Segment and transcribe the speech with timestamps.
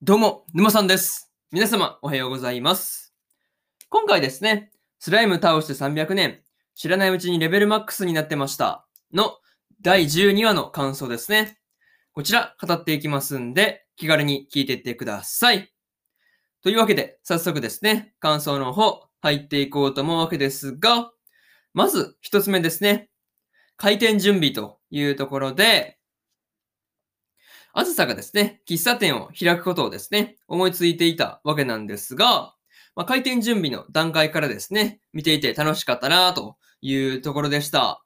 [0.00, 1.32] どうも、沼さんです。
[1.50, 3.12] 皆様、おはようございます。
[3.88, 6.44] 今回ですね、スライム倒して300年、
[6.76, 8.86] 知らないうちにレベルマックスになってました。
[9.12, 9.38] の
[9.82, 11.58] 第12話の感想ですね。
[12.12, 15.74] こちら、語っていきますんで、気軽に聞いていってください。
[16.62, 21.10] というわけで、早速ですね、感想の方、入っていこうと思うわけですが、
[21.74, 23.10] まず、一つ目ですね。
[23.76, 25.97] 開店準備というところで、
[27.72, 32.54] あずさがですね、喫茶店を開くことをですね、思いついていたわけなんですが、
[32.96, 38.02] まあ、開店準備の段階からですね、見ていて楽しかったなというところでした。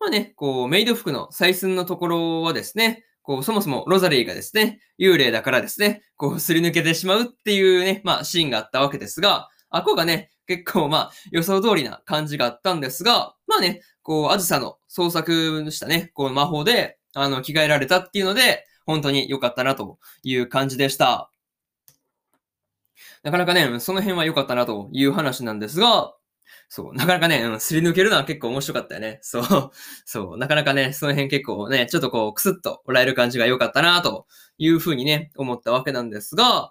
[0.00, 21.30] まあね、こう、メイド服の採寸のところはですね、こう、そもそもロザリーがですね、幽霊だからですね、こう、すり抜けてしまうっていうね、まあ、シーンがあったわけですが、あこうがね、結構まあ、予想通りな感じがあったんですが、まあね、こう、あずさの創作したね、こう、魔法で、あの、着替えられたっていうので、本当に良かったなという感じでした。
[23.22, 26.14] なかなかね、その辺は良かったなという話なんですが、
[26.68, 29.18] そう、なかなかね、うん、すり抜けるのは結構面白かったよね。
[29.22, 29.44] そう、
[30.04, 34.26] そう、なかなかね、その辺結構ね、ちょっとこう、クスッと笑える感じが良かったなと
[34.58, 36.70] いうふうにね、思ったわけなんですが、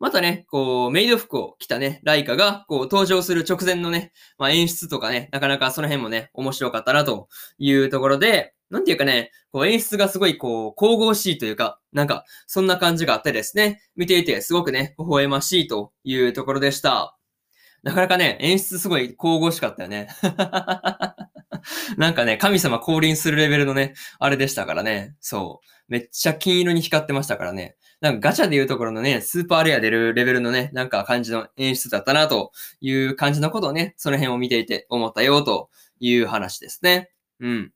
[0.00, 7.28] またね、こう、メイド服を着たね、ライカが、こう、登場する直前のね、まあ演出とかね、なかなかその辺もね、面白かったなと
[7.58, 17.16] いうところで、なんていうかね、こう演出がすごいこう、神々しいというか、なんか、そんな感じがあってですね、見ていてすごくね、微笑ましいというところでした。
[17.84, 20.08] なかなかね、演出すごい神々しかったよね。
[21.98, 25.14] なんかね、神様降臨するレベルのね、あれでしたからね。
[25.20, 25.68] そう。
[25.88, 27.76] めっちゃ金色に光ってましたからね。
[28.00, 35.68] なんかガチャでいうところのね、スーパーレア出るレベルのね、なんか感じの演出だったなという感じのことをね、その辺を見ていて思ったよと
[36.00, 37.10] いう話ですね。
[37.40, 37.72] うん。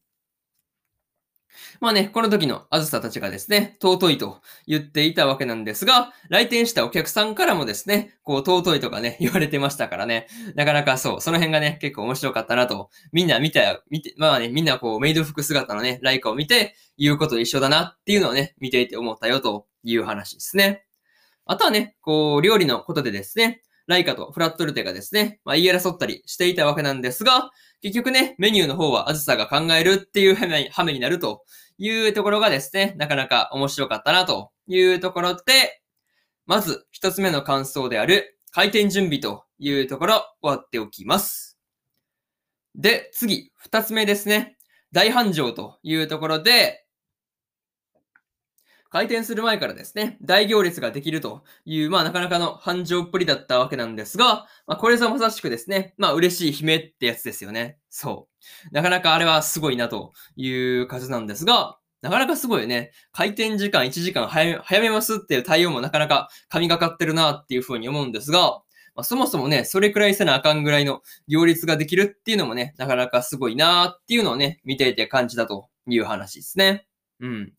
[1.81, 20.85] まあね、この時のあずさたちがですね、尊いと言っていたわけなんですが、来店したお客さんからもですね、こう尊いとかね、 言われてましたからね、なかなかそう、その辺がね、結構面白かったなと、みんな見た、見て、まあね、みんなこうメイド服姿のね、ライカを見て、言うことと一緒だなっていうのをね、見ていて思ったよという話ですね。
[21.47, 27.51] あとはね、こう、料理のことでですね、ライカとフラットルテがですね、まあ言い争ったりしていたわけなんですが、
[27.81, 31.43] 結局ね、メニューの方はあずさが考えるっていうハメハメになると
[31.79, 35.81] いうところがですね、なかなか面白かったなというところで、
[36.47, 41.59] まず一つ目の感想である開店準備というところ終わっておきます。
[42.75, 44.57] で、次、二つ目ですね。
[44.93, 46.85] 大繁盛というところで、
[48.91, 57.79] 開店する前からですね、大行列ができるという、まあなかなかの繁盛っぷりだったわけなんですが、まあこれぞまさしくですね、まあ嬉しい悲鳴ってやつですよね。
[57.91, 58.29] そ
[58.71, 58.75] う。
[58.75, 60.51] なかなかあれはすごいなとい
[60.81, 62.93] う数なんですが、なかなかすごいよね。
[63.13, 68.63] 開店時間1時間早め早めますっていう対応もなかなか神がかってるなっていうふうに思うんですが、
[68.95, 76.87] まあ、そもそもね、それくらいせなあかんぐらいの行列ができるっていうのもね、なかなかすごいなっていうのをね、見ていて感じたという話ですね。
[77.21, 77.53] うん。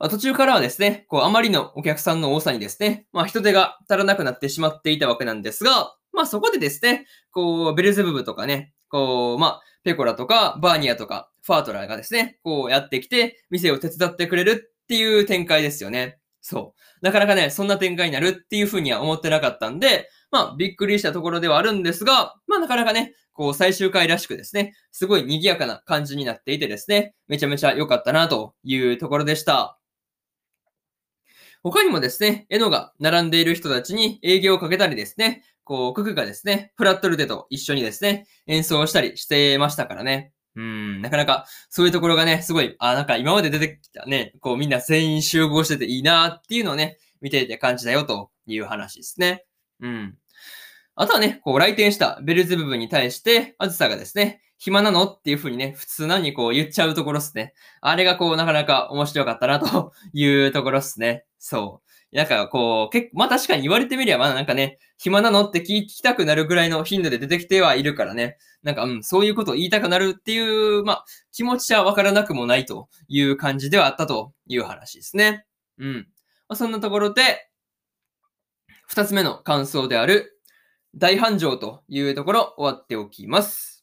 [0.00, 16.18] まあ、途中からはですね、こう、あまりのお客さんの多さにですね、まあ、人手が足らなくなってしまっていたわけなんですが、まあ、そこでですね、こう、ベルゼブブとかね、こう、まあ、ペコラとか、バーニアとか、ファートラーがですね、こうやってきて、店を手伝ってくれるっていう展開ですよね。
[16.40, 17.04] そう。
[17.04, 29.79] なかなかね、そんな展開になるっていうふうには思ってなかったんで、まあ、びっくりしたところではあるんですが、まあ、なかなかね、こう、最終回らしくですね、すごい賑やかな感じになっていてですね、めちゃめちゃ良かったなというところでした。
[31.62, 40.32] 他にもですね、エノが並んでいる人たちに営業をかけたりですね、こう、ククがですね、フラットルテと一緒にですね、演奏したりしてましたからね。
[40.56, 49.44] うん、なかなか、そういうところがね、すごい、あ、なんか今まで出てきたね、こうみんな全員集合してていいなっていうのをね、見ていて感じたよという話ですね。
[49.80, 50.16] うん。
[50.96, 55.06] あとはね、こう来店したベルゼブブに対して、あずさがですね、暇なの？
[55.06, 57.54] っていう風にね、普通なにこう言っちゃうところっすね。
[57.80, 61.24] あれがこうなかなか面白かったなと いうところっすね。
[61.38, 61.80] そ
[62.12, 62.16] う。
[62.16, 68.36] なんかこう、結構、まあ確かに言われてみりゃ、まあなんかね、暇なのって聞きたくなるぐらいの頻度で出てきてはいるからね。
[68.62, 75.46] なんか、うん、そういうことを言いたくなるっていう、まあ、気持ちはわからなくもないという感じではあったという話ですね。
[75.78, 75.94] うん。
[76.48, 77.48] まあ、そんなところで、
[78.86, 80.38] 二つ目の感想である、
[80.94, 83.79] 大繁盛というところ終わっておきます。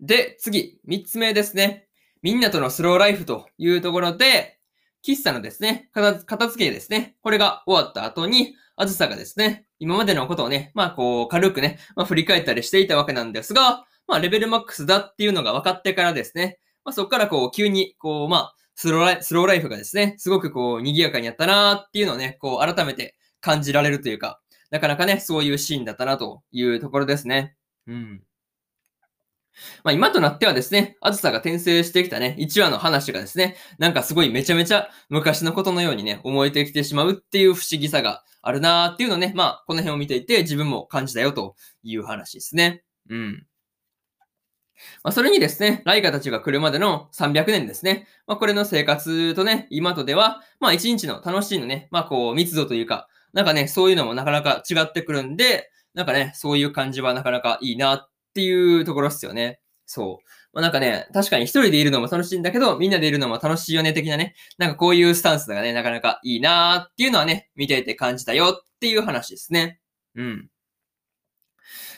[0.00, 1.88] で、次、三つ目ですね。
[2.22, 4.58] みんなとのスローライフというところで、
[5.06, 7.16] 喫茶のですね、片付けですね。
[7.22, 24.40] これが終わった後に、あずさがですね、今までのことをね、まあこう、軽くね、まあ振り返ったりしていたわけなんですが、まあレベルマックスだっていうのが分かってからですね、まあそこからこう、急に、こう、まあ、スローライスローライフがですね、すごくこう、賑やかにやったなーっていうのをね、こう、改めて感じられるというか、
[24.70, 27.56] なかなかね、そういうシーンだったなというところですね。
[27.86, 28.22] うん。
[29.84, 42.82] まあ今となってはですね、あずさが転生してきたね、1話の話がですね、なんかすごいめちゃめちゃ昔のことのようにね、思えてきてしまうっていう不思議さがあるなーっていうのね、まあこの辺を見ていて自分も感じたよという話ですね。
[43.08, 43.46] うん。
[45.02, 48.06] まあ、それにですね、ライカたちが来るまでの300年ですね。
[48.26, 59.60] まあ、これの生活とね、今とでは、まあ、1日の楽しいのね、まあ、こう、密度というか、なんかね、そういうのもなかなか違ってくるんで、なんかね、そういう感じはなかなかいいなっっていうところっすよね。
[59.86, 60.28] そう。
[60.52, 64.34] まあ、なんかね、確かに一人でいるのも楽しいんだけど、みんなでいるのも楽しいよね、的なね。
[64.58, 69.80] なんかこういうスタンスがね、なかなかいいなーっていうのはね、見ていて感じたよっていう話ですね。
[70.16, 70.50] うん。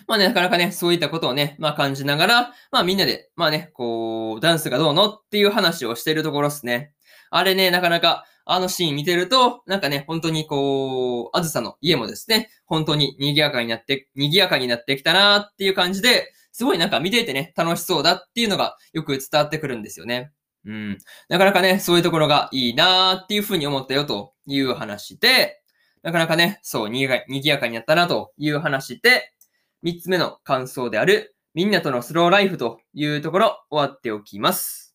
[0.06, 6.92] まあね、なかなかね、そういったことをね、まあ感じながら、まあみんなで、まあね、こう、ダンスがどうのっていう話をしているところですね。
[7.30, 20.32] あれね、なかなか、あのシーン見てると、なんかね、本当にこう、あずさの家もですね、本当に賑やかになって、賑やかになってきたなっていう感じで、すごいなんか見ていてね、楽しそうだっていうのがよく伝わってくるんですよね。
[20.64, 20.98] うん。
[21.28, 25.60] なかなかね、そういうところがいいなーっていうふうに思ったよという話で、
[26.02, 29.34] なかなかね、そう、にぎやかになったなという話で、
[29.82, 34.87] 三つ目の感想である、みんなとのスローライフというところ終わっておきます。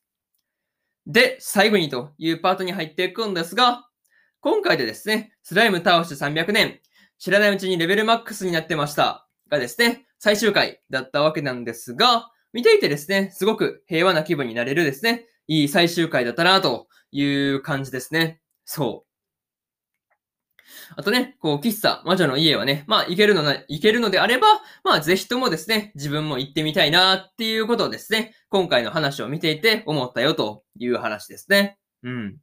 [1.06, 3.88] で、最後にというパートに入っていくんですが、
[4.40, 6.80] 今回でですね、スライム倒して300年、
[7.18, 9.28] 知らないうちにレベルマックスになってました。
[9.50, 18.42] がですね、最終回だったわけなんですが、見ていてですね、すごく平和な気分になれるですね、いい最終回だったなという感じですね。
[18.66, 19.13] そう。
[20.96, 24.48] あとね、こう、喫茶、魔女の家はね、まあ、行けるのな、行けるのであれば、
[24.84, 31.78] まあ、ぜひともですね、自分も行ってみたいなっていうことをですね、今回の話を見ていて思ったよという話ですね。
[32.04, 32.38] うん。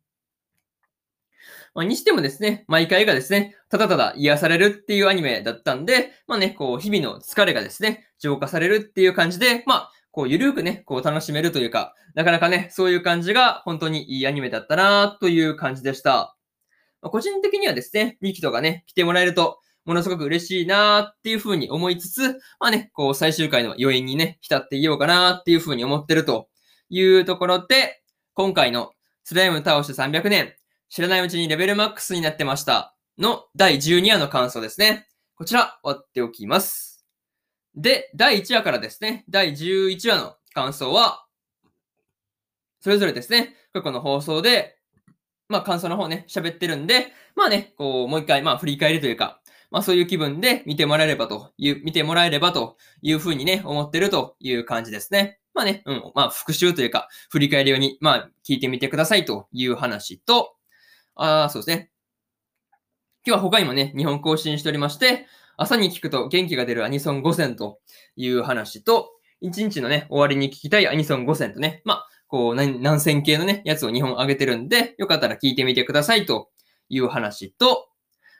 [1.74, 16.36] まあ、にしてもですね、毎回がですね、ただただ癒されるっていうアニメだったんで、まあね、こう、日々の疲れがですね、浄化されるっていう感じで、まあ、こう、ゆるくね、こう、楽しめるというか、なかなかね、そういう感じが本当にいいアニメだったなという感じでした。
[17.02, 26.48] ま、個人的にはですね、ミキとかね、来てもらえると、ものすごく嬉しいなーっていう風に思いつつ、まあね、こう最終回の余韻にね、浸っていようかなーっていう風に思ってると
[26.90, 28.02] いうところで、
[28.34, 28.92] 今回の
[29.24, 30.54] スライム倒して300年、
[30.88, 35.06] 知らないうちにレベルマックスになってましたの第12話の感想ですね。
[35.36, 37.06] こちら、終わっておきます。
[37.74, 41.26] で、第1話からですね、第11話の感想は、
[42.80, 44.79] それぞれですね、過去の放送で
[45.50, 55.40] まあ感想の方ね、喋ってるんで、まあね、こう、もう一回、まあ振り返りというか、まあそういう気分で見てもらえればという、見てもらえればというふうにね、思ってるという感じですね。
[55.52, 60.54] まあね、うん、まあ復習というか、振り返るように、まあ聞いてみてくださいという話と、
[61.16, 61.90] ああ、そうですね。
[63.26, 65.26] 今日は他にもね、日本更新しておりまして、
[65.56, 67.80] 朝に聞くと元気が出るアニソン5選と
[68.16, 69.10] いう話と、
[69.42, 76.48] 1日のね、終わりに聞きたいアニソン5選とね、まあ、こう、何千系のね、やつを2本上げてるんで、よかったら聞いてみてくださいと
[76.88, 77.88] いう話と、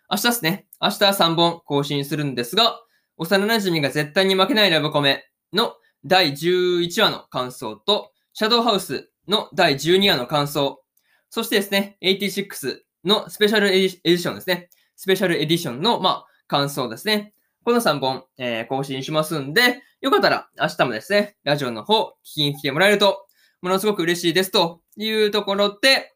[0.09, 2.81] 明日ですね、明日3本更新するんですが、
[3.17, 10.85] 幼馴染が絶対に負けないラブコメの第11話の感想と、シャドウハウスの第12話の感想、
[11.29, 14.71] そしてですね、86のスペシャルエディションですね。
[14.95, 17.35] スペシャルエディションの、まあ、感想ですね。
[17.65, 23.27] この3本、えー、更新しますんで、よかったら明日もですね、ラジオの方、聞きに来てもらえると
[23.63, 26.15] ものすごく嬉しいですというところで、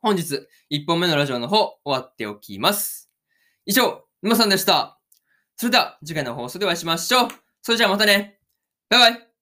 [0.00, 3.10] 本日1本目のラジオの方終わっておきます。
[3.66, 4.98] 以上、沼さんでした。
[5.56, 7.28] それでは次回の放送でお会いしましょう。
[7.62, 8.38] それじゃあまたね。
[8.88, 9.33] バイバイ。